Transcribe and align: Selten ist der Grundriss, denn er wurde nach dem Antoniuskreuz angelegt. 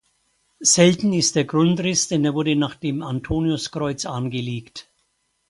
Selten 0.61 1.13
ist 1.13 1.35
der 1.35 1.45
Grundriss, 1.45 2.07
denn 2.07 2.25
er 2.25 2.33
wurde 2.33 2.55
nach 2.55 2.73
dem 2.73 3.03
Antoniuskreuz 3.03 4.07
angelegt. 4.07 4.89